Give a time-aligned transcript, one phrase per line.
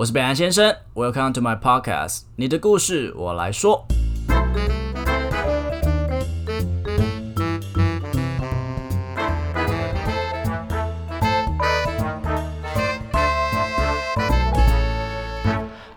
[0.00, 3.86] 我是北安先生，Welcome to my podcast，你的故事我来说。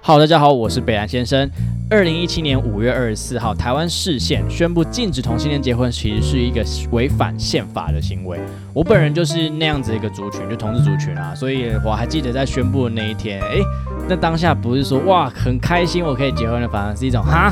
[0.02, 1.50] 好，大家好，我是北安先生。
[1.90, 8.40] 二零一七年五月二十四号，台湾市县宣布禁止同性恋结婚，其实是一个违反宪法的行为。
[8.74, 13.62] 我本人就是那样子一个族群，就同志族群啊，所以我还记得在宣布的那一天，诶，
[14.08, 17.52] 那当下不是说哇很开心我可以结婚了，反而是一种哈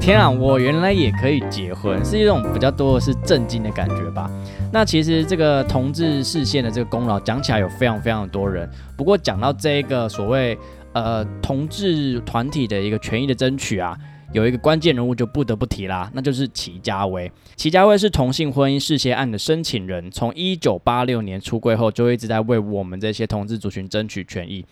[0.00, 4.30] 天啊，我原来也可以结婚，是一种比较多的是震惊的感觉吧。
[4.72, 10.58] 那其实这个同志视线的这个功劳讲起来有非常非常多人，不过讲到这个所谓。
[10.94, 13.96] 呃，同志团体的一个权益的争取啊，
[14.34, 17.32] 有一个关键人物就不得不提啦，那就是齐家威。
[17.56, 24.62] 齐家威是同性婚姻事先案的申请人，从一九八六年出柜后，就一直在为我们这些同志族群争取权益。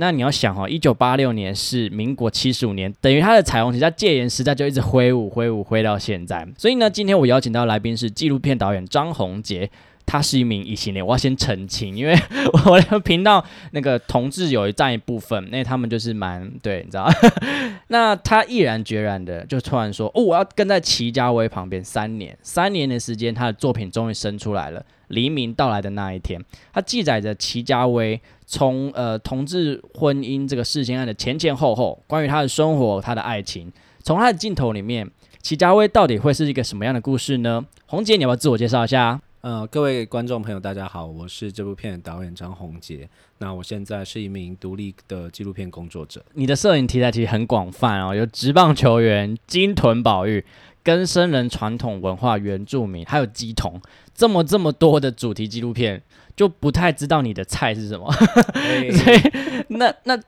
[0.00, 6.48] 那你要想哦，一九八六年是民国七十五年，等于他的彩虹旗在戒严时代就一直挥舞挥舞挥到现在。
[6.56, 9.70] 所以呢，今天我邀请到来宾是纪录片导演张宏杰。
[10.10, 12.18] 他是一名异性恋，我要先澄清，因为
[12.66, 17.08] 我的频道那个同志有一占一部分，那他们就是蛮对，你知道？
[17.86, 24.84] 那他毅然决然的就突然说：“哦，我要跟在齐家威旁边三年，三年的时间，他的作品终于生出来了。
[25.06, 33.70] 黎明到来的那一天，他记载着齐家威从呃同志婚姻这个事件案的前前后后，关于他的生活、他的爱情，
[34.02, 35.08] 从他的镜头里面，
[35.40, 37.64] 齐家威到底会是一个什么样的故事呢？
[37.86, 39.20] 红姐，你要不要自我介绍一下？
[39.42, 43.08] 呃，各位观众朋友，大家好，我是这部片的导演张宏杰。
[43.38, 46.22] 那我现在是一名独立的纪录片工作者。
[46.34, 50.44] 你的摄影题材其实很广泛哦，有职棒球员、金屯宝玉、
[50.82, 53.80] 跟生人传统文化、原住民，还有鸡童，
[54.14, 56.02] 这么这么多的主题纪录片，
[56.36, 58.12] 就不太知道你的菜是什么。
[58.12, 60.20] 所以，那那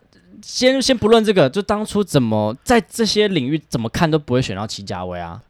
[0.43, 5.43] 先先不论这个，就当初怎么在这些领域怎么看都不会选到齐家威啊。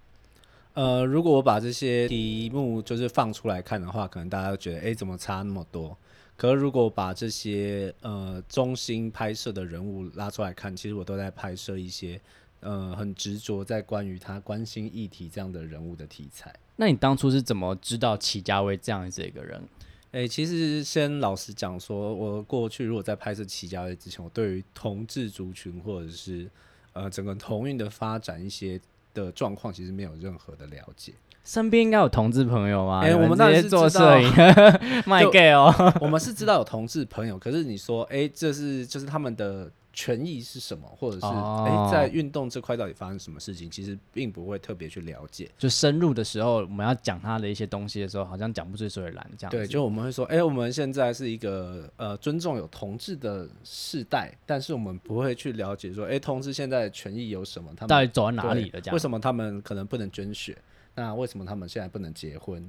[0.75, 5.95] 呃，如果我把这些题目就是放出来看的话，可能大家都觉得，哎，怎么差那么多？
[6.35, 12.19] 可是如果把这些呃中心拍摄的人物拉出来看，其实我都在拍摄一些
[12.61, 16.55] 呃很执着在关于他关心议题这样的人物的题材。
[16.77, 19.63] 那你当初是怎么知道齐家威这样子一个人？
[20.13, 26.51] 哎，其实先老实讲，说我过去如果在拍摄齐家威之前，我对于同志族群或者是
[26.95, 28.81] 呃整个同运的发展一些。
[29.15, 31.13] 的状况其实没有任何的了解，
[31.45, 33.01] 身边应该有同志朋友吗？
[33.01, 34.33] 哎，我们那是做摄影
[35.07, 35.73] 卖 gay 哦。
[36.01, 39.71] 我们是知道有同志朋友，可是你说，哎，这是就是他们的。
[39.93, 43.71] 权益是什么，或者是哎，在运动这块到底发生什么事情？
[43.71, 45.51] 其实并不会特别去了解。
[45.59, 49.51] 就深入的时候，我们要讲他的一些东西的时候，好像讲不出所以然这样。
[49.51, 57.71] 对，就我们会说，哎，我们现在是一个呃尊重有同志的世代，但是我们不会去了解说，哎，同志现在的权益有什么？
[57.77, 58.81] 他们到底走到哪里了？
[58.81, 58.95] 这样？
[58.95, 60.57] 为什么他们可能不能捐血？
[60.95, 62.67] 那为什么他们现在不能结婚？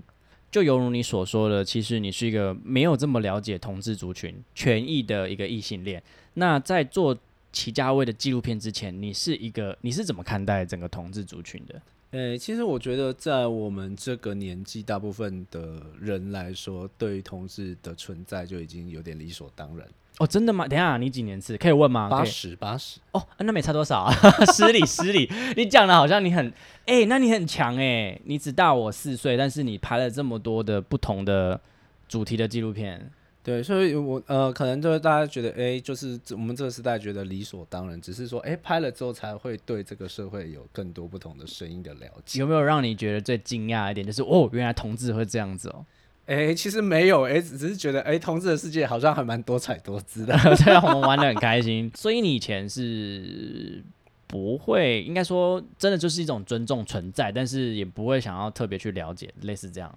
[0.53, 6.02] 就犹如你所说的，其实你是一个没有这么了解同志族群权益的一个异性恋。
[6.36, 7.18] 那在做
[7.52, 11.81] 齐家威的纪录片之前，你是一个你是怎么看待整个同志族群的？
[12.13, 19.88] 诶，其实我觉得在我们这个年纪，大部分的人来说，对于同志的存在就已经有点理所当然。
[20.19, 20.68] 哦，真的吗？
[20.68, 22.07] 等下，你几年次可以问吗？
[22.07, 23.00] 八十，八十。
[23.13, 24.13] 哦，那没差多少啊？
[24.53, 25.28] 失礼，失礼。
[25.57, 26.53] 你讲的好像你很，
[26.85, 31.59] 哎，那你很强哎，你只大我四岁，但是你拍了这么多的不同的
[32.07, 33.09] 主题的纪录片。
[33.44, 42.40] 对，所以我呃，可能就是大家觉得，哎，就是我们这个时代觉得理所当然，只是说，哎，拍了之后才会对这个社会有更多不同的声音的了解。
[42.40, 45.86] 有没有让你觉得最惊讶一点，就是哦，原来同志会这样子哦？
[46.26, 50.34] 哎，其实没有，哎，只是觉得，哎，同志的世界好像还蛮多彩多姿的，
[50.64, 51.92] 这样我们玩的很开心。
[51.94, 53.84] 所以你以前是
[54.25, 59.94] 不会，应该说真的就是一种尊重存在，但是也不会想要特别去了解，类似这样。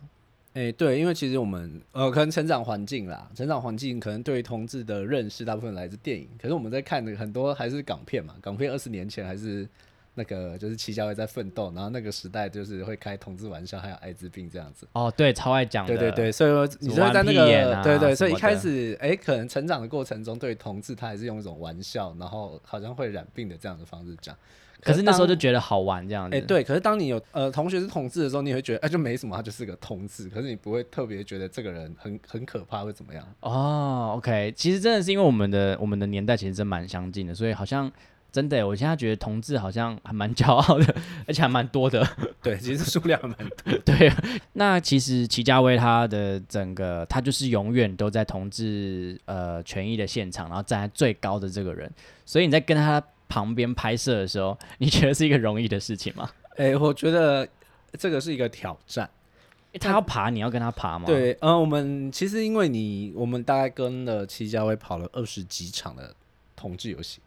[0.57, 9.69] 哎，对，因为其实我们呃，可能成长环境啦，成长环境可能对于同志的认识大部分来自电影，可是我们在看的很多还是港片嘛，港片二十年前还是。
[10.19, 14.89] 那个就是齐家威在奋斗，然后那个时代就是会开同志玩笑，还有艾滋病这样子。
[14.93, 15.87] 哦，对，超爱讲。
[15.87, 24.35] 对对对，所以说你说在那个对对，所以一开始哎，可能成长的过程中对同志他还是用一种玩笑，然后好像会染病的这样的方式讲。
[24.81, 26.37] 可是那时候就觉得好玩这样子。
[26.37, 26.65] 哎，对。
[26.65, 30.31] 可是当你有呃同学是同志的时候，你会觉得哎就没什么，他就是个同志。
[30.31, 33.27] 可是你不会特别觉得这个人很很可怕会怎么样。
[33.41, 37.93] 哦，OK，其实真的是因为我们的我们的年代其实真蛮相近的，所以好像。
[38.37, 40.95] 真的，我现在觉得同志好像还蛮骄傲的，
[41.27, 42.07] 而且还蛮多的。
[42.43, 43.79] 对，其实数量还蛮多。
[43.83, 44.13] 对，
[44.53, 51.91] 那其实齐家威他的整个他就是永远都在同志呃权益的现场，然后站在最高的这个人，
[52.27, 56.29] 所以你在跟他旁边拍摄的时候，你觉得是一个容易的事情吗？
[56.59, 57.49] 哎、我觉得
[57.99, 59.09] 这个是一个挑战。
[59.73, 66.15] 诶他要爬，你要跟他爬吗？，对，呃，我们其实因为你，我们大概跟了齐家威跑了二十几场的
[66.55, 67.21] 同志游戏，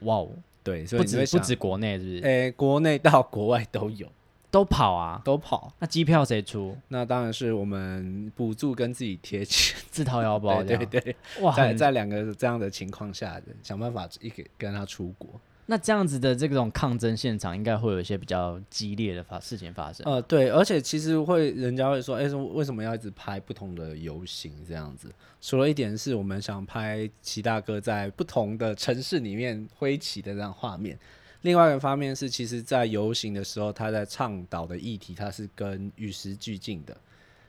[0.00, 0.30] 哇哦，
[0.64, 2.20] 对，所以不止不止国内是不是？
[2.26, 4.10] 哎、国内到国外都有，
[4.50, 5.20] 都跑啊？
[5.24, 5.72] 都跑。
[5.78, 6.76] 那机票谁出？
[6.88, 10.62] 那当然是我们补助跟自己贴钱，自掏腰包？
[10.64, 15.28] 对对对，哇，在在两个这样的情况下，想办法一个跟他出国。
[15.66, 20.04] 那这样子的这种抗争现场，应该会有一些比较激烈的发事情发生。
[20.04, 25.08] 呃，对，而且其实会人家会说，哎、说为什么要一直拍不同的游行这样子？
[25.40, 30.98] 除了一点是我们想拍齐大哥在不同的城市里面挥旗的这样画面，
[31.42, 36.94] 另外一个方面是，其实在游行的时候，他在倡导的议题，它是跟与时俱进的。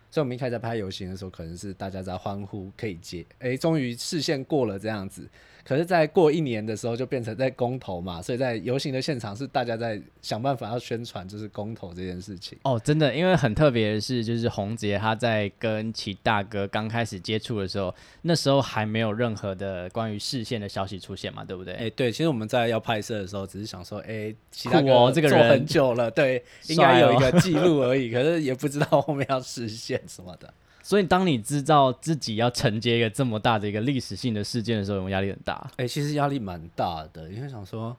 [0.09, 5.27] 所以我们一开始在拍游行的时候，可能是大家在欢呼，可以接，哎，终于视线过了这样子。
[5.67, 12.56] 可是，在过一年的时候，就变成在公投嘛，所以在游行的现场是大家在想办法要宣传，就是公投这件事情。
[12.62, 17.91] 哦，真的，因为很特别的是，就是洪杰他在跟齐大哥刚开始接触的时候，
[18.21, 21.73] 那时候还没有任何的关于视线的消息出现嘛，对不对？
[21.73, 30.53] 哎、对，其实我们在要拍摄的时候，只是想说，哎、其他酷哦这个做人很久了，对， 应该有一个记录而已， 可是也不知道后面要实现什么的。
[30.86, 37.98] 所以当你知道自己要承接一个这么大的一个历史性的事件的时候，有没有压力很大哎、其实压力蛮大的，因为想说，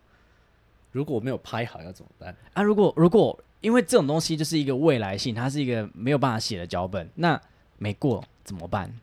[0.93, 2.33] 如果我没有拍好要怎么办？
[2.53, 2.63] 啊？
[2.63, 7.41] 如果如果因为这种东西就是一个未来性，它是一个没有办法写的脚本，那
[7.79, 8.95] 没过怎么办？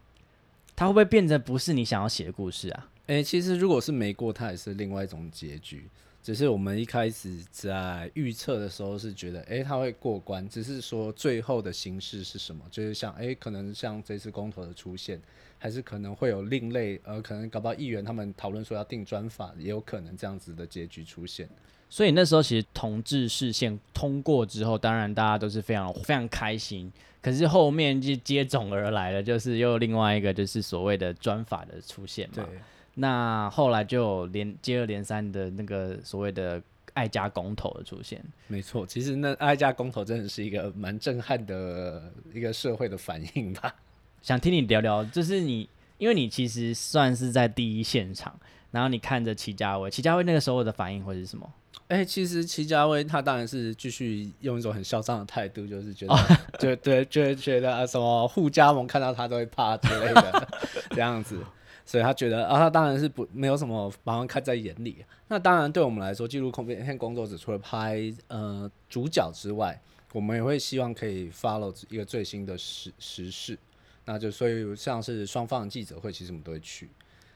[0.77, 2.87] 它会不会变成不是你想要写的故事啊？
[3.07, 5.89] 哎、其实如果是没过，它也是另外一种结局。
[6.23, 15.21] 只是我们一开始在预测的时候是觉得，哎、他会过关，只是说最后的形式是什么，就是像，哎、可能像这次公投的出现，
[15.59, 21.49] 还是可能会有另类，呃，可能搞不好议员他们讨论说要定专法，也有可能这样子的结局出现。
[21.89, 26.89] 所以那时候其实同志视线通过之后，当然大家都是非常非常开心。
[27.21, 32.45] 可是后面就接踵而来的，就是又另外一个就是所谓的专法的出现嘛。
[32.95, 36.61] 那后来就有连接二连三的那个所谓的
[36.93, 38.23] 爱家公投的出现。
[38.47, 43.73] 没错，其实那爱家公投真的是一个蛮震撼的一个社会的反应吧。
[44.21, 45.67] 想听你聊聊，就是你，
[45.97, 48.39] 因为你其实算是在第一现场，
[48.71, 51.51] 然后你看着齐家威，齐家威那个时候的反应会是什么？
[51.87, 56.15] 哎、其实齐家威他当然是继续用一种很嚣张的态度，就是觉哦
[56.53, 60.47] 得， 就对，就会觉得啊什么互加盟看到他都会怕之类的
[60.91, 61.37] 这样子，
[61.85, 65.03] 所以他觉得啊，他当然是不没有什么把他们看在眼里。
[65.27, 69.79] 那当然对我们来说，记录控片工作者除了拍呃主角之外，
[70.13, 73.57] 我们也会希望可以 follow 一个最新的时时事。
[74.05, 76.89] 那就所以像是双方的记者会，其实我们都会去，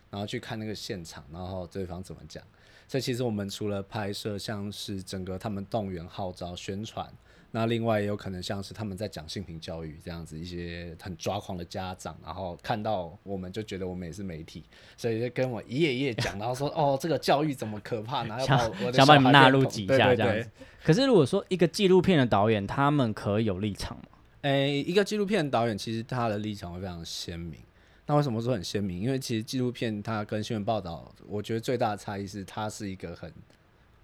[0.10, 2.44] 然后去看那个现场，然后对方怎么讲。
[2.88, 7.12] 所以其实我们除了拍摄，像是整个他们动员号召宣传，
[7.58, 14.64] 那另外也有可能像是他们在讲性平教育这样子一些很抓狂的家长，然后看到我们就觉得我们也是媒体，
[14.96, 18.46] 所以就跟我一页一页讲，然后说哦这个教育怎么可怕，然后
[18.92, 20.50] 想把你们纳入几下这样子。
[20.84, 24.04] 可是如果说一个纪录片的导演，他们可以有立场吗？
[24.44, 27.60] 诶、一个纪录片导演其实他的立场会非常鲜明。
[28.06, 29.02] 那为什么说很鲜明？
[29.02, 33.30] 因为其实纪录片它跟新闻报道，我觉得最大的差异是它是一个很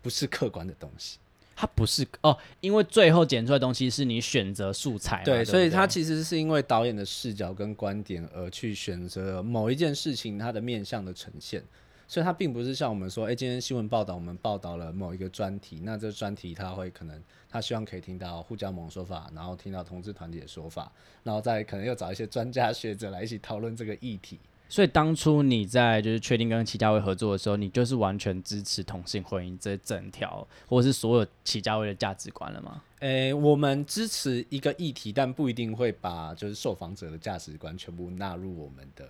[0.01, 1.19] 不是客观的东西。
[1.55, 11.63] 它不是哦，因为最后剪出来的东西是你选择素材嘛，对所以对他其实是因为导演的视角跟观点而去选择某一件事情它的面向的呈现，
[12.07, 20.91] 所以它并不是像我们说，哎、今天新闻报道我们报道了某一个专题，那这专题它会可能他希望可以听到互加盟说法，然后听到同志团体的说法，
[21.23, 24.39] 然后再可能又找一些专家学者来一起讨论这个议题。
[24.73, 32.81] 所以当初你在就是确定跟齐家威合作的时候，你就是完全支持同性婚姻这整条，或者是所有齐家威的价值观了吗？
[33.01, 39.07] 诶、我们支持一个议题，但不一定会把就是受访者的价值观全部纳入我们的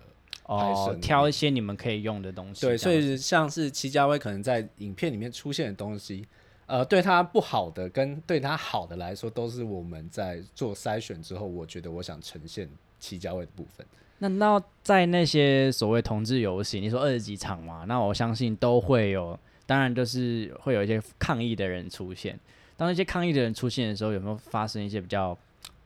[0.48, 2.60] 哦挑一些你们可以用的东西。
[2.60, 6.28] 对，所以像是齐家威可能在影片里面出现的东西，
[6.66, 13.88] 呃，对他不好的跟对他好的来说，都是我们在做筛选之后，我觉得我想呈现齐家威的部分。
[14.24, 22.40] 那那在那些所谓同志游戏，你说二十几场嘛，那我相信都会有，当然就是会有一些抗议的人出现。
[22.78, 25.38] 当那些抗议的人出现的时候，有没有发生一些比较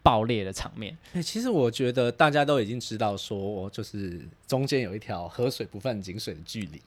[0.04, 0.96] 爆裂的场面？
[1.14, 6.80] 哎、其实我觉得大家都已经知道说，就是中间有一条河水不犯井水的距离。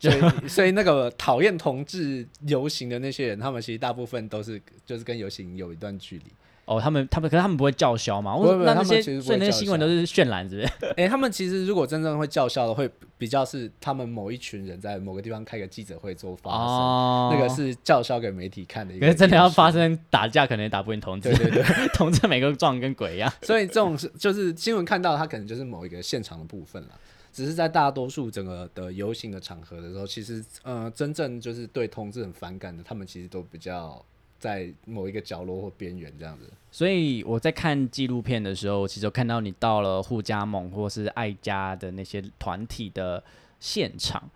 [0.00, 6.24] 所以所以那个讨厌同志游行的那些人，他们其实大部分都是就是跟游行有一段距离。
[6.66, 8.36] 哦，他们他们可是他们不会叫嚣嘛？
[8.36, 10.72] 不会不会那那些所以那些新闻都是渲染，是不是？
[10.96, 17.54] 哎、他们其实如果真正会叫嚣的，会比较是他们某一群人在某个地方开个记者会做发声，哦，那个。
[17.54, 19.06] 是叫嚣给媒体看的一个。
[19.06, 21.32] 可是真的要发，生打架，可能也打不赢同志。
[21.32, 21.62] 对对对，
[21.94, 23.32] 同志每个都撞跟鬼一样。
[23.42, 26.88] 所以这种是就是新闻看到，他可能就是某一个现场的部分了。
[27.32, 34.04] 只是在大多数整个的游行的场合的时候，其实呃，真正就是对同志很反感的，他们其实都比较
[34.44, 36.52] 在某一个角落或边缘这样子。
[36.70, 43.24] 所以我在看纪录片的时候，其实有看到你到了互加盟或是爱家的那些团体的
[43.58, 44.28] 现场。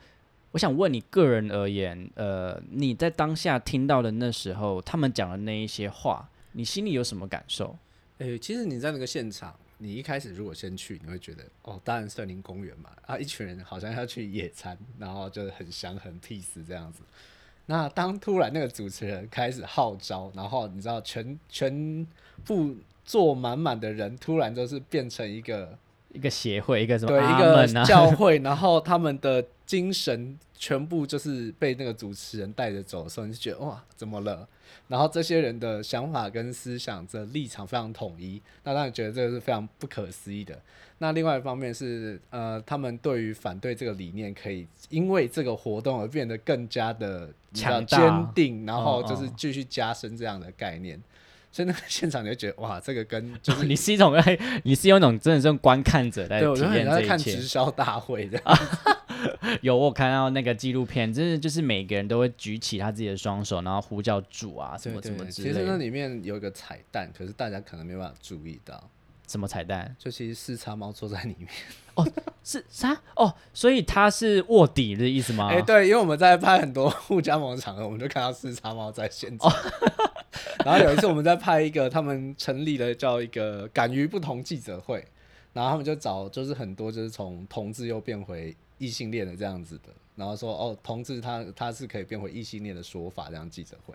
[0.52, 7.76] 我想问你个人而言，呃，你在当下听到的那时候，他们讲的那一些话，你心里有什么感受？
[8.16, 17.02] 诶、其实你在那个现场，你一开始如果先去，你会觉得哦，当然森林公园嘛，啊，一群人好像要去野餐，然后就是很香很 peace 这样子。
[17.70, 22.06] 那当突然那个主持人开始号召，然后你知道全全
[22.42, 25.76] 部坐满满的人，突然就是变成一个
[26.14, 27.84] 一个协会，一个什么对一个？
[27.84, 34.46] 教会，然后他们的精神全部就是被那个主持人带着走的时候，你就觉得哇，怎么了？
[34.88, 40.60] 然后这些人的想法跟思想的立场非常统一，那让你觉得这个是非常不可思议的。
[40.98, 51.00] 那另外一方面是，呃，他们对于反对这个理念，可以因为这个活动而变得更加的强大坚定，然后就是继续加深这样的概念。
[51.52, 54.12] 所以那个现场你就觉得哇，这个跟就是 你是一种，
[54.64, 57.42] 你是用一种真的是用观看者在体验这一切直。
[57.42, 58.44] 销大会这样。
[59.62, 65.78] 有我看到那个纪录片，真的就是每个人都会举起他自己的双手，然后呼叫主啊，什么什么之其实那。
[65.78, 68.90] 里面有一个彩蛋，可是大家可能没办法注意到，
[69.28, 69.94] 什么彩蛋？
[69.96, 71.48] 就其实四叉猫坐在里面。
[71.94, 72.06] 哦
[72.42, 73.00] 是啥？
[73.14, 75.48] 哦，所以他是卧底的意思吗？
[75.50, 79.52] 哎、对，因为我们在拍很多互加盟的场合，我们就看到四叉猫在现场。
[80.64, 85.04] 然后有一次我们在拍一个他们成立了叫一个敢于不同记者会，
[85.52, 93.94] 然后他们就找就是很多就是从同志又变回异性恋的这样子的，然后说哦同志他他是可以变回异性恋的说法这样记者会。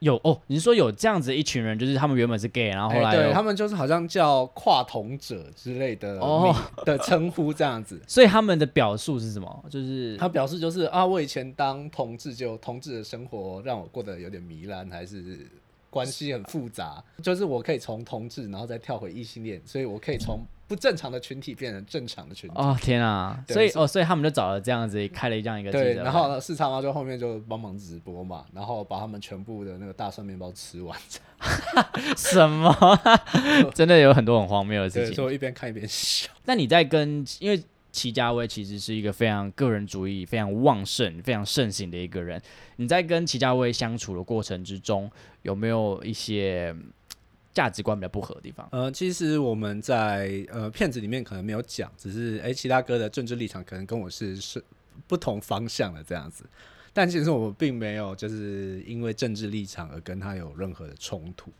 [0.00, 6.54] 有哦，你是说有这样子一群人，就是他们原本是 gay，然后后来哎对他们就是好像叫跨同者之类的哦
[6.84, 7.98] 的称呼这样子。
[8.06, 9.64] 所以他们的表述是什么？
[9.70, 15.48] 就是他表示就是啊，我以前当同志就同志的生活让我过得有点糜烂，还是
[15.88, 17.02] 关系很复杂。
[17.22, 22.56] 就是我可以从同志，然后再跳回异性恋，所以我可以从不正常的群体变成正常的群体。
[22.56, 30.98] 哦天啊，所以哦，所以他们就找了这样子开了这样一个记对，者会然后四叉猫就后面就帮忙直播嘛，然后把他们全部的那个大蒜面包吃完。
[32.16, 32.74] 什么？
[33.74, 35.26] 真的有很多很荒谬的事，情所以。
[35.26, 36.30] 我一边看一边笑。
[36.44, 42.40] 那你在跟，因为齐家威其实是一个非常个人主义、非常旺盛、非常盛行的一个人。
[42.76, 45.10] 你在跟齐家威相处的过程之中，
[45.42, 46.92] 有没有一些嗯
[47.54, 48.68] 价值观比较不合的地方？
[48.72, 54.62] 呃，其实我们在呃片子里面可能没有讲，只是哎，其他哥的政治立场可能跟我是是
[55.06, 56.44] 不同方向的这样子。
[56.92, 61.50] 但其实我们并没有就是因为政治立场而跟他有任何的冲突。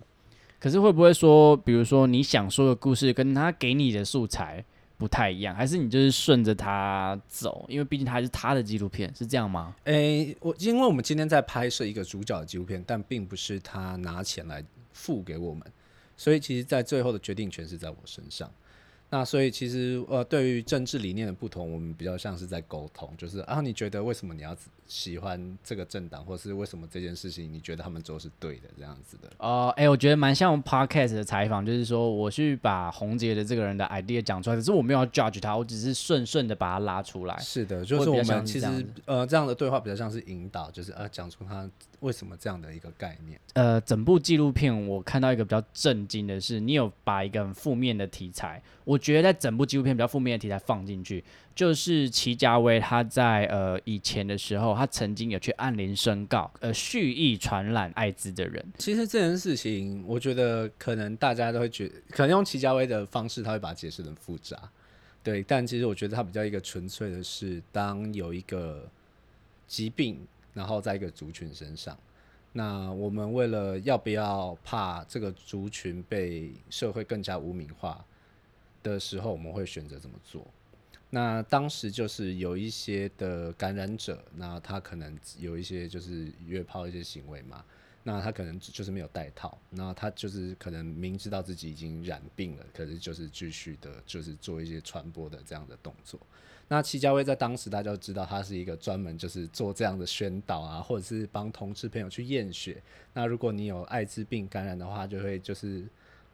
[0.61, 4.65] 可是会不会说，比如说你想说的故事跟他给你的素材
[4.97, 7.67] 不太一样，还是你就是顺着他走？
[7.69, 9.75] 因为毕竟他是他的纪录片，是这样吗？
[9.85, 15.63] 诶，我因为我们今天在拍摄一个主角的纪录片，但并不是他拿钱来付给我们，
[16.17, 18.51] 所以其实，在最后的决定权是在我身上。
[19.11, 29.31] 那所以其实呃，对于政治理念的不同，我们比较像是在沟通，就是啊，你觉得为什么你要喜欢这个政党，或是为什么这件事情你觉得他们做是对的这样子的？
[29.39, 37.37] 哦，哎、我觉得蛮像 podcast 的采访，就是说我去把洪杰的这个人的 idea 讲出来，可是我没有要 judge 他，我只是顺顺的把他拉出来。
[37.39, 38.67] 是的，就是我们其实
[39.07, 41.69] 呃这样的对话比较像是引导，就是呃讲出他
[42.01, 43.41] 为什么这样的一个概念。
[43.55, 51.23] 呃，整部纪录片我看到一个比较震惊的是，你有把一个很负面的题材，我觉得在整部纪录片比较负面的题材放进去，
[51.55, 58.65] 就是齐家威他在呃以前的时候，他曾经有去按铃申告，呃蓄意传染艾滋的人。
[58.79, 64.57] 其实这件事情，我觉得可能大家都会觉可能用齐家威的方式，他会把它解释得很复杂，
[65.23, 65.43] 对。
[65.43, 68.89] 但其实我觉得他比较一个纯粹的是，当有一个
[69.67, 70.19] 疾病，
[70.53, 71.99] 然后在一个族群身上，
[72.53, 78.05] 那我们为了要不要怕这个族群被社会更加污名化
[78.83, 80.47] 的时候，我们会选择怎么做。
[81.15, 87.65] 那当时就是有一些的感染者，那他可能有一些就是约炮一些行为嘛，
[88.03, 96.19] 那他可能就是没有戴套，那他就是可能明知道自己已经染病了，可是就是继续的，就是做一些传播的这样的动作。
[96.67, 102.83] 那戚家威在当时大家都知道，他是一个专门就是做这样的宣导啊，或者是帮同志朋友去验血。
[103.13, 105.87] 那如果你有艾滋病感染的话，就会就是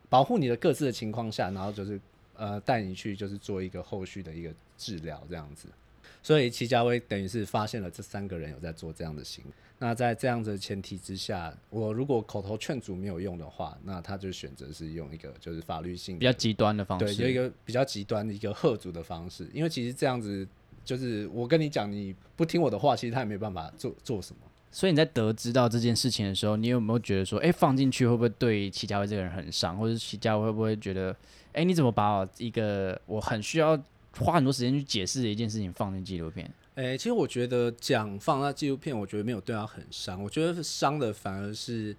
[0.08, 2.00] 保护你的各自的情况下，然后就是
[2.34, 5.68] 呃带你去就是做一个后续的一个治疗这样子。
[6.22, 9.50] 所以齐家威等于是发现了这三个人有在做这样的行为。
[9.78, 19.48] 那在这样子的前提之下，我如果口头劝阻没有用的话，那他就选择是用一个就是法律性比较极端的方式，对，有一个比较极端的一个喝阻的方式。
[19.54, 20.46] 因为其实这样子
[20.84, 24.42] 就是我跟你讲，你不听我的话，其实他也没办法做做什么。
[24.70, 31.16] 所以你在得知到这件事情的时候，你有没有觉得说，哎，放进去会不会对齐家威这个人很伤，或者齐家威会不会觉得，
[31.54, 33.76] 哎，你怎么把我一个我很需要
[34.18, 36.50] 花很多时间去解释的一件事情放进纪录片？
[36.76, 40.22] 诶，其实我觉得讲放在纪录片，我觉得没有对他很伤。
[40.22, 41.94] 我觉得伤的反而是，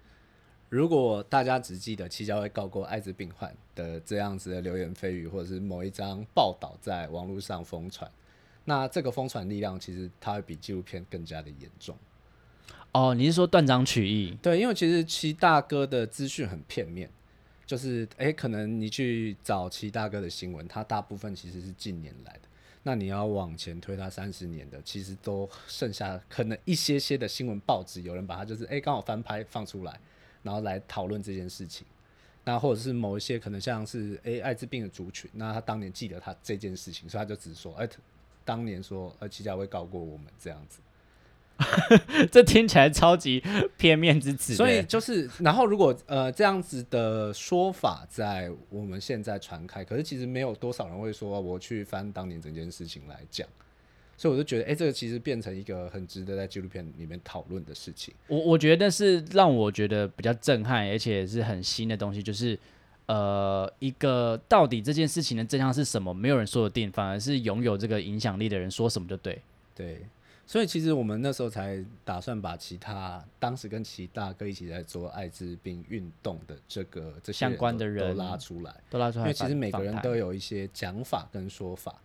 [0.68, 8.10] 如果大家只记得七家会告过艾滋病患的这样子的流言蜚语，或者是某一张报道在网络上疯传，
[8.64, 11.96] 那这个疯传力量其实它会比纪录片更加的严重。
[12.92, 14.36] 哦，你是说断章取义？
[14.42, 17.08] 对，因为其实齐大哥的资讯很片面，
[17.72, 22.40] 就是诶，可能你去找齐大哥的新闻，他大部分其实是近年来的。
[22.82, 29.98] 那你要往前推他三十年的，其实都剩下可能一些些的新闻报纸，有人把它就是哎刚好翻拍放出来，
[30.42, 31.86] 然后来讨论这件事情。
[32.44, 37.88] 那或者是某一些可能像是哎艾滋病的族群，那他当年记得他这件事情，所以他就只说哎
[38.44, 40.80] 当年说呃齐家威告过我们这样子。
[42.30, 43.42] 这听起来超级
[43.76, 53.46] 片面之词，所以就是，然后如果呃这样子的说法在我们现在传开，可是其实没有多少人会说我去翻当年整件事情来讲，
[54.16, 58.14] 所以我就觉得，哎，这个其实变成一个很值得在纪录片里面讨论的事情。
[58.28, 62.58] 我我觉得是让我觉得比较震撼，而且是很新的东西，就是
[63.06, 69.40] 呃一个到底这件事情的真相是什么，没有人说得定，反而是拥有这个影响力的人说什么就对，
[69.74, 70.02] 对。
[70.52, 81.98] 所以其实我们那时候才打算把其他当时跟其大哥一起在做艾滋病运动的这个这相关的人都拉出来，都拉出来，因为其实每个人都有一些讲法跟说法。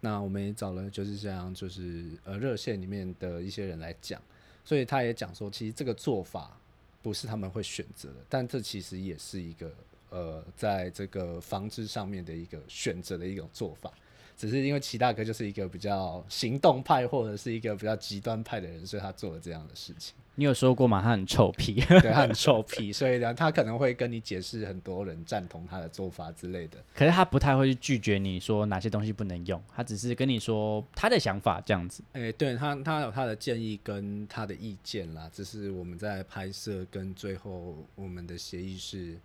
[0.00, 4.20] 那我们也找了就是这样，就是呃热线里面的一些人来讲，
[4.66, 6.60] 所以他也讲说，其实这个做法
[7.00, 9.72] 不是他们会选择的，但这其实也是一个
[10.10, 13.90] 呃在这个防治上面的一个选择的一种做法。
[14.36, 20.14] 只是因为齐大哥就是一个比较行动派或者是一个比较极端派的人，所以他做了这样的事情。
[20.36, 21.00] 你有说过吗？
[21.00, 26.78] 他很臭屁， 对，他很臭屁，所以呢，他可能会跟你解释很多人赞同他的做法之类的。
[26.92, 32.02] 可是他不太会去拒绝你说哪些东西不能用，他只是跟你说他的想法这样子。
[32.14, 35.30] 哎，对他，他有他的建议跟他的意见啦。
[35.32, 39.16] 只是我们在拍摄跟最后我们的协议是。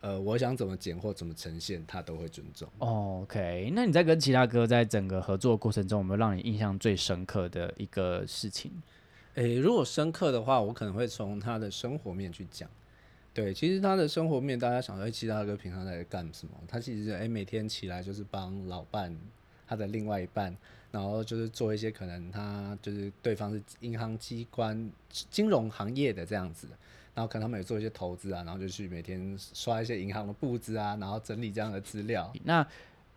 [0.00, 2.68] 呃，我想怎么剪或怎么呈现，他都会尊重。
[2.78, 8.70] OK，那你在跟其他哥在整个合作过程中，有没有让你印象最深刻的一个事情？
[9.34, 12.68] 诶，如果深刻的话，我可能会从他的生活面去讲。
[13.34, 16.52] 对，其实他的生活面，大家想说，其他哥平常在干什么？
[16.66, 19.16] 他其实诶，每天起来就是帮老伴，
[19.66, 20.56] 他的另外一半，
[20.90, 26.66] 然后就是做一些可能他就是对方是银行机关、金融行业的这样子。
[27.18, 32.32] 然后可能他们也做一些投资啊，然后就去每天刷一些银行的布置啊，然后整理这样的资料。
[32.44, 32.64] 那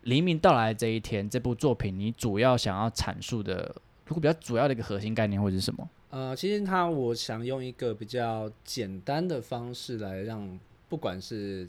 [0.02, 3.72] 黎明到来这一天，这部作品你主要想要阐述的，
[4.06, 5.88] 如果比较主要的一个核心概念会是什么？
[6.10, 11.68] 呃，其实他我想用一个比较简单的方式来让，不管是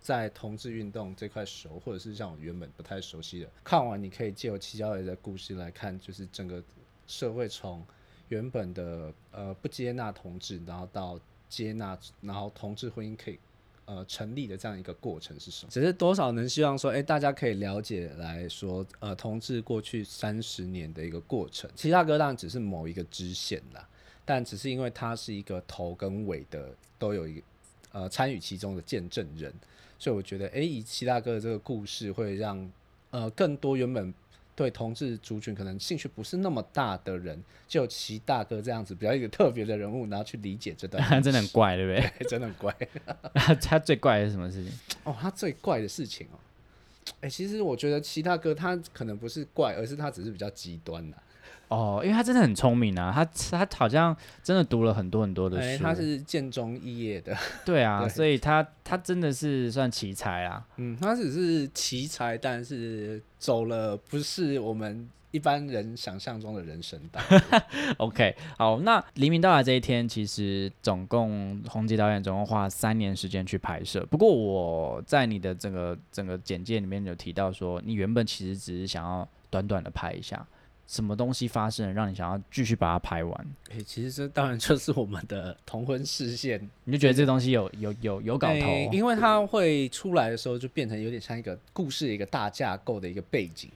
[0.00, 6.62] 在同志运动这块熟，或者是像我原本不太熟悉的，看完你可以借由七角爷的故事来看，就是整个
[7.08, 7.84] 社会从
[8.28, 11.18] 原本的呃不接纳同志，然后到
[11.52, 13.38] 接纳，然后同志婚姻可以
[13.84, 15.70] 呃成立的这样一个过程是什么？
[15.70, 21.70] 只是多少能希望说，哎，大家可以了解来说，呃，同志过去三十年的一个过程。
[21.74, 23.86] 其他歌当然只是某一个支线啦，
[24.24, 27.42] 但只是因为它是一个头跟尾的都有一个
[27.92, 29.52] 呃参与其中的见证人，
[29.98, 32.72] 所以我觉得，哎，以齐大哥的这个故事会让
[33.10, 34.14] 呃更多原本。
[34.54, 42.28] 对同志族群可能兴趣不是那么大的人，就齐大哥这样子比较一个特别的人物，然后去理解这段， 真的很怪，对不 对？
[42.28, 42.76] 真的很怪。
[43.60, 44.72] 他最怪的是什么事情？
[45.04, 46.36] 哦，他最怪的事情哦，
[47.22, 51.16] 哎，其实我觉得齐大哥他可能不是怪，而是他只是比较极端的。
[51.72, 53.24] 哦，因为他真的很聪明啊，他
[53.64, 67.18] 他好像真的读了很多很多的书，他是建中肄业的， 对啊，所以他他真的是算奇才啊，嗯，他只是奇才，但是走了不是我们一般人想象中的人生道。
[67.96, 79.26] OK，好，那黎明到来这一天，其实总共洪杰导演总共花三年时间去拍摄，不过我在你的整个整个简介里面有提到说，你原本其实只是想要。
[79.52, 80.46] 短短的拍一下？
[80.92, 83.46] 什么东西发生了，让你想要继续把它拍完？
[83.70, 88.54] 诶、其实这当然就是我们的同婚视线你就觉得这东西有有有有搞头？
[88.54, 93.70] 诶因为它会出来的时候就变成有点像一个故事一个大架构的一个背景。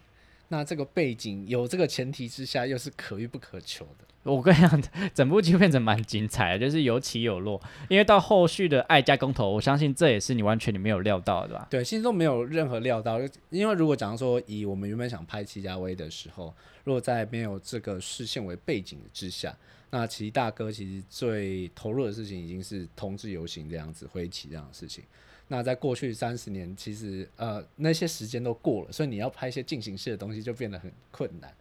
[0.49, 4.05] 那这个背景有这个前提之下，又是可遇不可求的。
[4.23, 4.83] 我跟你讲，
[5.15, 7.61] 整部剧变成蛮精彩的，就是有起有落。
[7.89, 11.67] 因为到后续的爱加公投，我相信这也是你完全你没有料到的吧？
[11.71, 19.57] 对，其实都没有任何料到，因为如果假如说以我们原本想拍齐家威的时候，如果在没有这个视线为背景之下，
[19.91, 25.05] 那齐大哥其实最投入的事情已经是同志游行这样子，挥旗这样的事情。
[25.49, 31.53] 那在过去三十年，其实呃那些时间都过了，所以你要拍一些进行式的东西就变得很困难。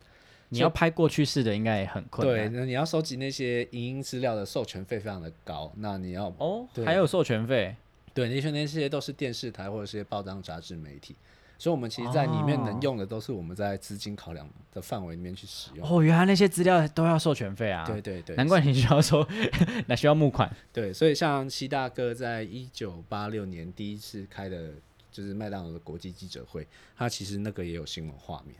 [0.50, 7.76] 你要拍过去式的，应该也很困难对，那你要收集那些影音资料的授权费非常的高，那你要哦，还有授权费，
[8.14, 11.16] 对，那些那些都是电视台或者是报章杂志媒体，
[11.58, 15.88] 所以我们其实在里面能哦用的都是我们在资金考量的范围里面去使用。
[15.88, 17.86] 哦，原来那些资料都要授权费啊！
[17.86, 19.28] 对对对，难怪你需要说，
[19.88, 20.54] 那需要募款。
[20.74, 24.74] 对，所以像七大哥在一九八六年第一次开的
[25.12, 28.56] 就是麦当劳的国际记者会，他其实那个也有新闻画面。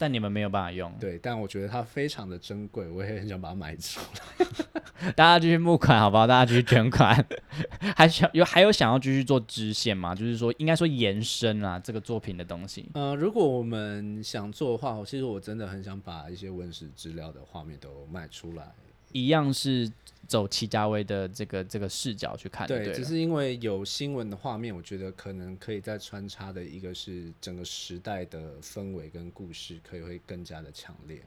[0.00, 5.12] 但你们没有办法用，对，但我觉得它非常的珍贵，我也很想把它买出来。
[5.14, 6.26] 大家继续募款好不好？
[6.26, 7.22] 大家继续捐款，
[7.94, 10.14] 还想有还有想要继续做支线吗？
[10.14, 12.88] 就是说，应该说延伸啊，这个作品的东西。
[12.94, 18.72] 呃，如果我们想做的话，其实我真的很想把一些文史资料的画面都卖出来。
[19.12, 19.90] 一样是
[20.26, 31.20] 走齐家威的这个这个视角去看就对对，只是因为有新闻的画面，我觉得可能可以再穿插的一个是整个时代的氛围跟故事，可以会更加的强烈。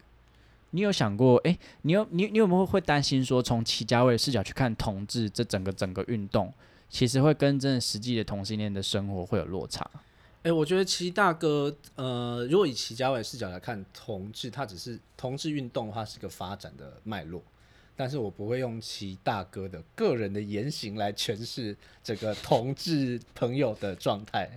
[0.72, 6.52] 你有想过，哎、你有你你有没有会担心说，从齐家威的视角去看同志这整个整个运动，
[6.90, 9.88] 其实会跟真的实际的同性恋的生活会有落差？
[10.42, 17.42] 哎、我觉得齐大哥，呃，如果以齐家伟视角来看，同志他只是同志运动的话是个发展的脉络，
[17.96, 24.50] 但是我不会用齐大哥的个人的言行来诠释这个同志朋友的状态。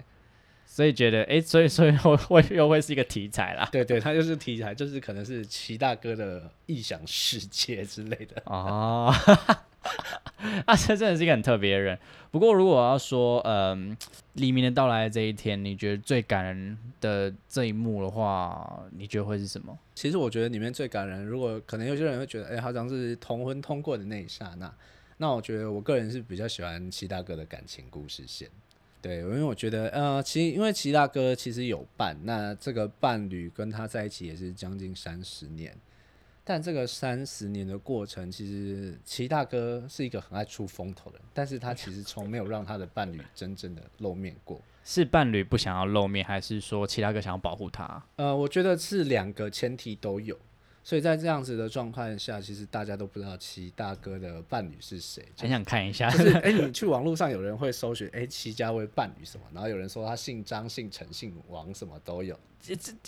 [0.65, 3.69] 所以觉得，哎、所以 所以会会又会是一个题材啦。
[3.73, 8.43] 对对，他就是题材，就是可能是齐大哥的异想世界之类的。
[8.47, 9.15] 哦，
[10.67, 11.99] 啊，这真的是一个很特别的人。
[12.31, 13.97] 不过，如果要说，嗯，
[14.35, 19.77] 黎明的到来的这一天，你觉得最感人的这一幕的话，你觉得会是什么？
[19.95, 24.71] 其实我觉得里面最感人，如果可能有些人会觉得，哎、好像是同婚通过的那一刹那，
[25.17, 28.51] 那我觉得我个人是比较喜欢齐大哥的感情故事线。
[29.01, 35.73] 对，因为我觉得，呃，其因为齐大哥其实有伴，那这个伴侣跟他在一起也是将近三十年，
[36.49, 44.63] 但这个三十年的过程，其实齐大哥是一个很爱出风头的人，但是他其实从没有让他的伴侣真正的露面过。
[44.85, 48.01] 是伴侣不想要露面，还是说齐大哥想要保护他？
[48.15, 50.39] 呃，我觉得是两个前提都有，
[50.85, 55.27] 所以在这样子的状况下，其实大家都不知道齐大哥的伴侣是谁。
[55.37, 56.09] 很想看一下。
[56.09, 62.39] 就是 哎、你去网络上有人会搜寻哎齐家威伴侣什么，然后有人说他姓张、姓陈、姓王，什么都有。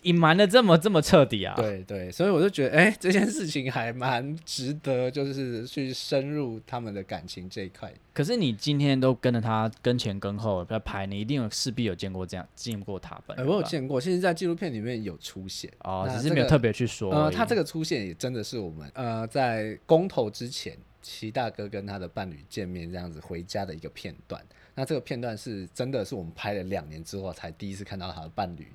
[0.02, 7.92] 隐瞒的这么这么彻底啊？，对对，所以我就觉得哎、这件事情还蛮值得，就是去深入他们的感情这一块。
[8.12, 13.56] 可是你今天都跟着他跟前跟后在拍，你一定有势必有见过这样见过他本呃，人吧。
[13.56, 15.70] 我有见过，其实，在纪录片里面有出现。
[15.80, 17.12] 哦，只是没有特别去说。
[17.12, 24.44] 呃，他这个出现也真的是我们呃在公投之前，齐大哥跟他的伴侣见面这样子回家的一个片段。
[24.74, 28.66] 那这个片段是真的是我们拍了两年之后才第一次看到他的伴侣。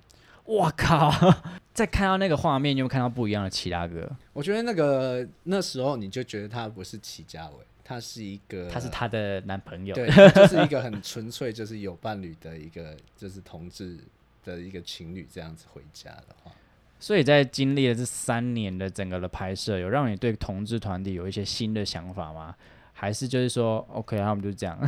[0.45, 1.11] 我靠！
[1.73, 4.09] 再看到那个画面，你有没有看到不一样的齐大哥？
[4.31, 9.95] 我觉得那个那时候你就觉得他不是齐家伟，他是一个他是他的男朋友。
[9.95, 13.97] 对，就是一个很纯粹就是有伴侣的一个 就是同志
[14.43, 16.51] 的一个情侣这样子回家的话。
[16.99, 22.55] 所以在经历了这三年的整个的拍摄，有让你对同志团体有一些新的想法吗？
[23.03, 24.79] 还是就是说，OK，他们就是这样，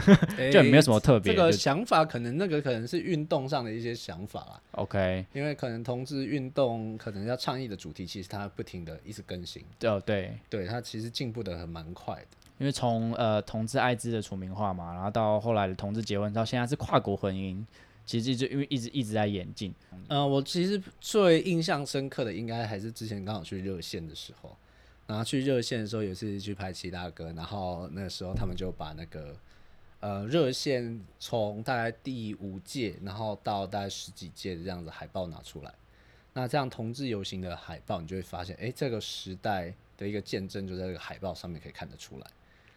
[0.50, 4.62] 就没有什么特别这个想法可能那个可能是运动上的一些想法啦。
[4.72, 12.28] OK，因为可能同志运动可能要倡议的主题，其实它不停的一直更新，哦对，对它其实进步的很蛮快的。
[12.58, 17.62] 因为从呃同志艾滋的除名化嘛，然后到后来的同志结婚，到现在是跨国婚姻，
[18.06, 19.74] 其实就因为一直一直在演进。
[20.08, 24.56] 呃，我其实最印象深刻的应该还是之前刚好去热线的时候，
[25.08, 29.36] 然后去热线的时候也是去拍齐大哥，然后那时候他们就把那个
[30.00, 35.74] 呃热线从大概第五届，然后到大概十几届的这样子海报拿出来，
[36.34, 42.28] 那这样同志游行的海报，你就会发现，哎、这个时代的一个见证就在这个海报上面可以看得出来。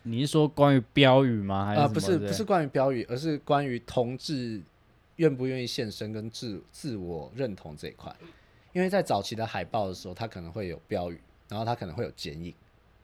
[0.04, 1.66] 你是说关于标语吗？
[1.66, 4.62] 还是啊、不是不是关于标语，而是关于同志
[5.16, 8.14] 愿不愿意现身跟自自我认同这一块。
[8.72, 12.54] 因因为在早期的海报的时候，它可能会有标语，然后它可能会有剪影，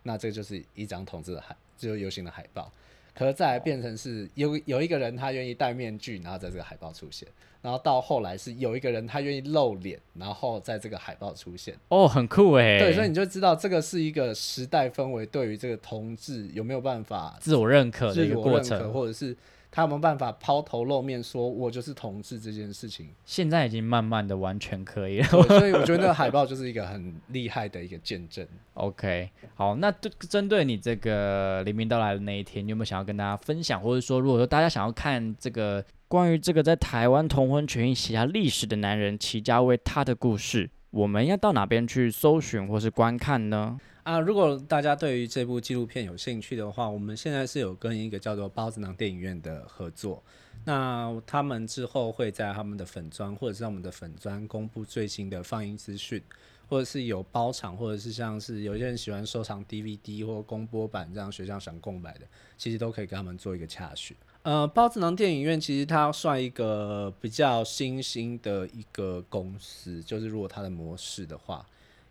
[0.02, 2.70] 那这个就是一张同志的海，就是游行的海报。
[3.14, 7.28] 可是再来变成是有有一个人他愿意戴面具，然后在这个海报出现，
[7.62, 11.76] 然后到后来是有一个人他愿意露脸，然后在这个海报出现。
[11.88, 12.78] 哦，很酷哎。
[12.78, 19.36] 对，所以你就知道这个是一个时代氛围对于这个同志有没有办法自我认可的一个过程，或者是。
[19.74, 23.08] 他有没有办法抛头露面说“我就是同志”这件事情？
[23.24, 28.46] 现在已经慢慢的完全可以了，所以我觉得那个海报就是一个很厉害的一个见证。
[28.74, 29.90] OK，好，那
[30.30, 43.76] 针对你这个黎明到来的那一天，你有没有想要跟大家分享，或者说，如果说大家想要看这个关于这个在台湾同婚权益写下历史的男人齐家威他的故事，我们要到哪边去搜寻或是观看呢？
[44.04, 50.22] 啊，如果大家对于这部纪录片有兴趣的话，我们现在是有跟一个叫做包子囊电影院的合作。
[50.66, 56.22] 那他们之后会在他们的粉砖或者是我们的粉砖公布最新的放映资讯，
[56.68, 62.26] 或者是有包场，或者是像是有些人喜欢收藏 DVD 或公播版这样学校想购买的，
[62.58, 64.14] 其实都可以跟他们做一个洽询。
[64.42, 71.64] 呃，包子囊电影院其实它算一个比较新兴的一个公司，就是如果它的模式的话。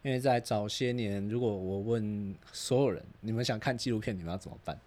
[0.03, 4.77] 因为在早些年，如果我问所有人，你们想看纪录片，你们要怎么办？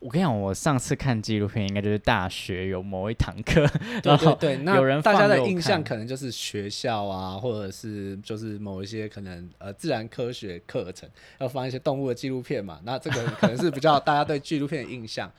[0.00, 3.66] 我跟你讲，我上次看纪录片，应该就是大学有某一堂课，
[4.02, 15.30] 对对对，那有人大家的印象可能就是学校啊，或者是就是某一些可能呃自然科学课程要放一些动物的纪录片嘛，那这个可能是比较 大家对纪录片的印象。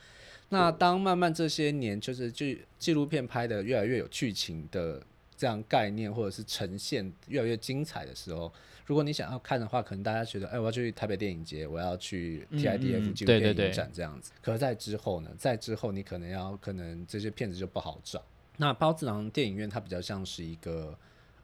[0.49, 5.01] 那当慢慢这些年，就是剧纪录片拍的越来越有剧情的。
[5.39, 8.52] 这样概念或者是呈现越来越精彩的时候，
[8.86, 14.34] 如果你想要看的话，可能大家觉得，哎，我要去台北电影节，我要去 TIDF 纪录片影展这样子。
[14.41, 18.21] 可是在之后呢，在之后你可能要，可能这些片子就不好找。
[18.58, 20.93] 那包子郎电影院它比较像是一个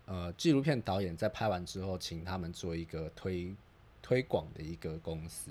[0.04, 3.56] 呃纪录片导演在拍完之后，请他们做一个推
[4.06, 5.50] 推广的一个公司。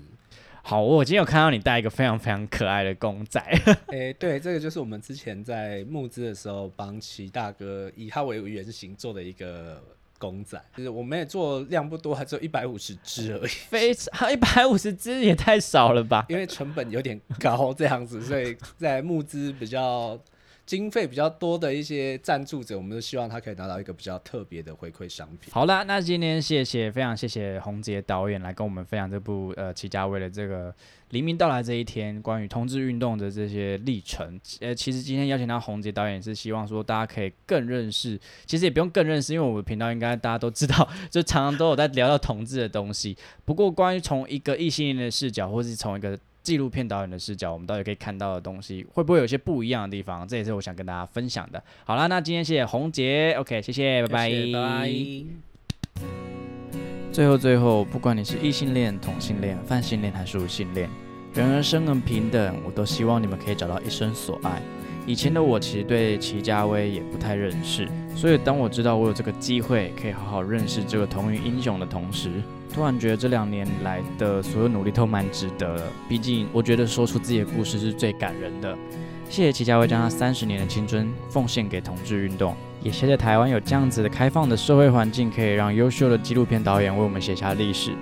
[0.63, 3.41] 好，我今天有看到你带一个非常非常可爱的公仔。
[3.91, 9.83] 诶，对，这个就是我们之前在募资的时候帮齐大哥以他为原型做的一个
[10.17, 13.49] 公仔，就是我们也做量不多，还只有一百五十只而已。
[13.49, 16.25] 非常 一百五十只也太少了吧？
[16.29, 20.17] 因为成本有点高，这样子，所以在募资比较。
[20.65, 25.53] 经费比较多的一些赞助者，我们都希望他可以拿到一个比较特别的回馈商品。
[25.53, 30.73] 好啦，那今天谢谢，非常谢谢洪杰导演来跟我们分享这部呃齐家威的这个
[31.11, 34.39] 黎明到来这一天关于同志运动的这些历程。
[34.59, 43.15] 呃，其实今天邀请到洪杰导演是希望说大家可以更认识，其实也不用更认识，因为我们频道应该大家都知道， 就常常都有在聊到同志的东西。
[43.45, 50.27] 不过关于从一个异性恋的视角，或是从一个纪录片导演的视角，我们到底可以看到的东西，会不会有些不一样的地方？
[50.27, 51.61] 这也是我想跟大家分享的。
[51.83, 54.29] 好了，那今天谢谢洪杰，OK，谢谢，拜拜。
[54.29, 54.91] 拜拜
[57.11, 60.87] 最后最后，不管你是异性恋、同性恋、泛性恋还是无性恋，
[61.33, 64.61] 人人生而平等，我都希望你们可以找到一生所爱。
[65.07, 72.31] 以前的我其实对齐家威也不太认识，所以当我知道我有这个机会可以好好认识这个同名英雄的同时，
[72.75, 75.83] 突然觉得这两年来的所有努力都蛮值得的。
[76.09, 78.77] 毕竟，我觉得说出自己的故事是最感人的。
[79.29, 87.93] 谢谢齐家威将他三十年的青春奉献给同志运动，也谢谢台湾有这样子的开放的社会环境，可以让优秀的纪录片导演为我们写下历史。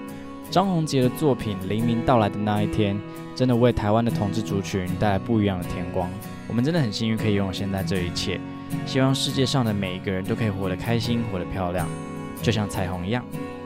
[0.49, 2.95] 张宏杰的作品《黎明到来的那一天》，
[3.35, 6.09] 真的为台湾的同志族群带来不一样的天光。
[6.47, 8.41] 我们真的很幸运可以拥有现在这一切。
[8.87, 11.87] 希望世界上的每一个人都可以活得开心，活得漂亮，
[12.41, 13.23] 就像彩虹一样。